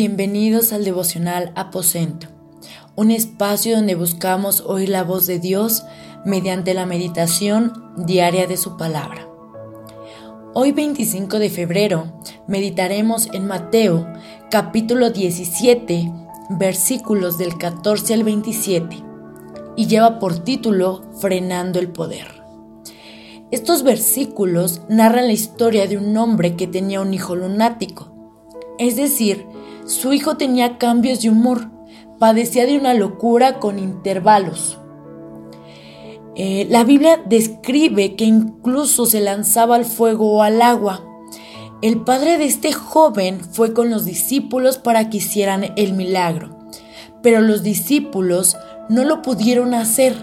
[0.00, 2.28] Bienvenidos al devocional Aposento,
[2.94, 5.82] un espacio donde buscamos oír la voz de Dios
[6.24, 9.28] mediante la meditación diaria de su palabra.
[10.54, 12.12] Hoy 25 de febrero
[12.46, 14.06] meditaremos en Mateo
[14.52, 16.12] capítulo 17
[16.50, 19.02] versículos del 14 al 27
[19.74, 22.40] y lleva por título Frenando el Poder.
[23.50, 28.14] Estos versículos narran la historia de un hombre que tenía un hijo lunático,
[28.78, 29.44] es decir,
[29.88, 31.70] su hijo tenía cambios de humor,
[32.18, 34.78] padecía de una locura con intervalos.
[36.36, 41.02] Eh, la Biblia describe que incluso se lanzaba al fuego o al agua.
[41.80, 46.68] El padre de este joven fue con los discípulos para que hicieran el milagro,
[47.22, 48.58] pero los discípulos
[48.90, 50.14] no lo pudieron hacer,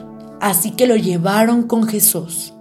[0.42, 2.54] así que lo llevaron con Jesús.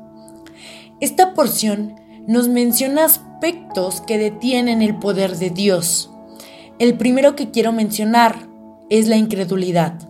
[1.01, 6.11] Esta porción nos menciona aspectos que detienen el poder de Dios.
[6.81, 8.49] El primero que quiero mencionar
[8.91, 10.09] es la incredulidad.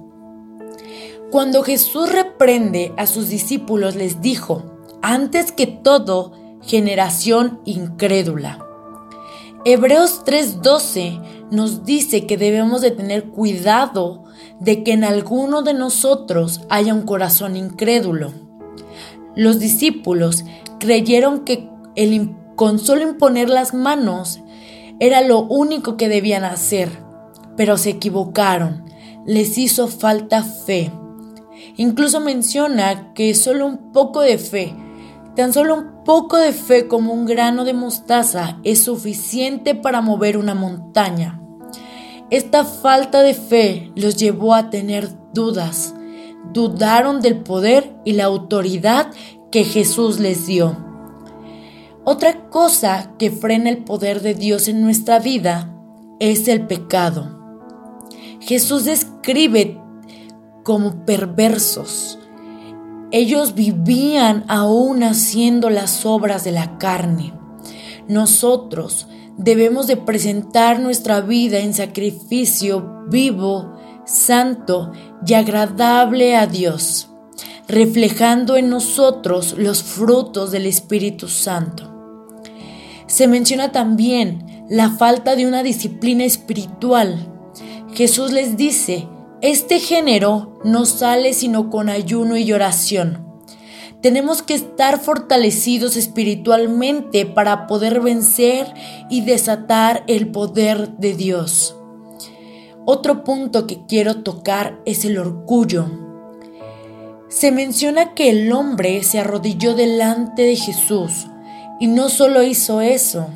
[1.30, 4.62] Cuando Jesús reprende a sus discípulos les dijo,
[5.02, 8.64] antes que todo, generación incrédula.
[9.66, 11.20] Hebreos 3:12
[11.50, 14.24] nos dice que debemos de tener cuidado
[14.58, 18.32] de que en alguno de nosotros haya un corazón incrédulo.
[19.36, 20.44] Los discípulos
[20.78, 24.40] creyeron que el, con solo imponer las manos
[25.00, 26.91] era lo único que debían hacer,
[27.56, 28.84] pero se equivocaron.
[29.27, 30.92] Les hizo falta fe.
[31.77, 34.75] Incluso menciona que solo un poco de fe,
[35.34, 40.37] tan solo un poco de fe como un grano de mostaza es suficiente para mover
[40.37, 41.41] una montaña.
[42.31, 45.95] Esta falta de fe los llevó a tener dudas.
[46.53, 49.11] Dudaron del poder y la autoridad
[49.50, 50.94] que Jesús les dio.
[52.06, 55.74] Otra cosa que frena el poder de Dios en nuestra vida
[56.20, 57.34] es el pecado.
[58.41, 59.81] Jesús describe
[60.62, 62.19] como perversos.
[63.10, 67.32] Ellos vivían aún haciendo las obras de la carne.
[68.06, 69.06] Nosotros
[69.38, 74.92] debemos de presentar nuestra vida en sacrificio vivo, santo
[75.26, 77.09] y agradable a Dios,
[77.66, 81.94] reflejando en nosotros los frutos del Espíritu Santo.
[83.14, 87.32] Se menciona también la falta de una disciplina espiritual.
[87.94, 89.06] Jesús les dice,
[89.41, 93.24] este género no sale sino con ayuno y oración.
[94.03, 98.74] Tenemos que estar fortalecidos espiritualmente para poder vencer
[99.08, 101.76] y desatar el poder de Dios.
[102.84, 105.86] Otro punto que quiero tocar es el orgullo.
[107.28, 111.28] Se menciona que el hombre se arrodilló delante de Jesús
[111.80, 113.28] y no solo hizo eso,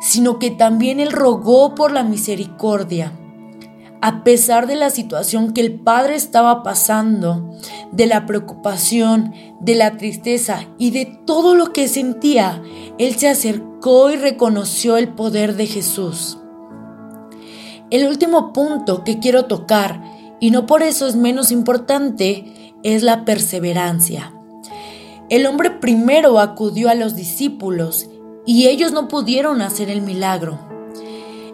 [0.00, 3.12] sino que también él rogó por la misericordia.
[4.00, 7.56] A pesar de la situación que el padre estaba pasando,
[7.90, 12.62] de la preocupación, de la tristeza y de todo lo que sentía,
[12.98, 16.38] él se acercó y reconoció el poder de Jesús.
[17.90, 20.02] El último punto que quiero tocar,
[20.38, 24.33] y no por eso es menos importante, es la perseverancia.
[25.30, 28.08] El hombre primero acudió a los discípulos
[28.44, 30.58] y ellos no pudieron hacer el milagro.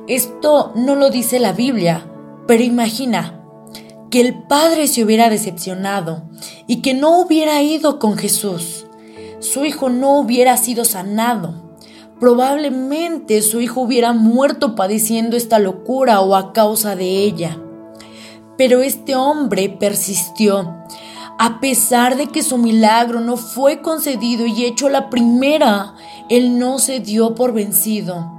[0.08, 2.04] Esto no lo dice la Biblia,
[2.48, 3.40] pero imagina
[4.10, 6.24] que el padre se hubiera decepcionado
[6.66, 8.86] y que no hubiera ido con Jesús.
[9.38, 11.76] Su hijo no hubiera sido sanado.
[12.18, 17.56] Probablemente su hijo hubiera muerto padeciendo esta locura o a causa de ella.
[18.58, 20.74] Pero este hombre persistió
[21.42, 25.94] a pesar de que su milagro no fue concedido y hecho la primera,
[26.28, 28.30] él no se dio por vencido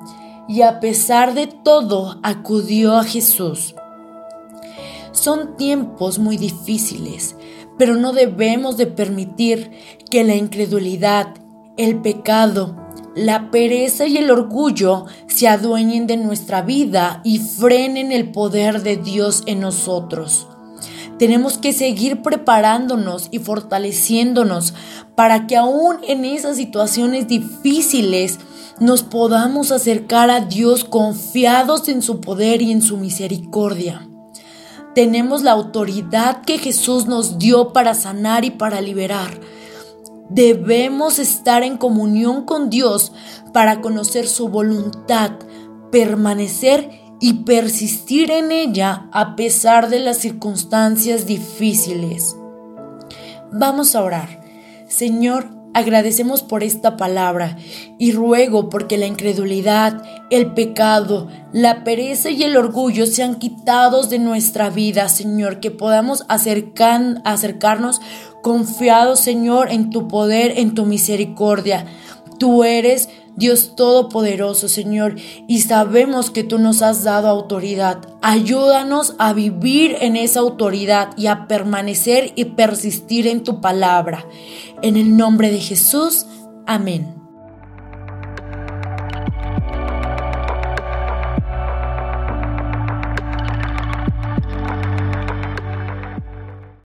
[0.47, 3.73] y a pesar de todo acudió a Jesús.
[5.13, 7.35] Son tiempos muy difíciles,
[7.75, 9.71] pero no debemos de permitir
[10.11, 11.33] que la incredulidad,
[11.77, 12.75] el pecado,
[13.15, 18.97] la pereza y el orgullo se adueñen de nuestra vida y frenen el poder de
[18.97, 20.50] Dios en nosotros.
[21.21, 24.73] Tenemos que seguir preparándonos y fortaleciéndonos
[25.13, 28.39] para que aún en esas situaciones difíciles
[28.79, 34.09] nos podamos acercar a Dios confiados en su poder y en su misericordia.
[34.95, 39.39] Tenemos la autoridad que Jesús nos dio para sanar y para liberar.
[40.31, 43.11] Debemos estar en comunión con Dios
[43.53, 45.33] para conocer su voluntad,
[45.91, 46.89] permanecer
[47.21, 52.35] y persistir en ella a pesar de las circunstancias difíciles.
[53.53, 54.41] Vamos a orar.
[54.87, 57.57] Señor, agradecemos por esta palabra
[57.99, 64.17] y ruego porque la incredulidad, el pecado, la pereza y el orgullo sean quitados de
[64.17, 68.01] nuestra vida, Señor, que podamos acercarnos
[68.41, 71.85] confiados, Señor, en tu poder, en tu misericordia.
[72.39, 75.15] Tú eres Dios Todopoderoso, Señor,
[75.47, 77.99] y sabemos que tú nos has dado autoridad.
[78.21, 84.25] Ayúdanos a vivir en esa autoridad y a permanecer y persistir en tu palabra.
[84.81, 86.25] En el nombre de Jesús,
[86.65, 87.20] amén.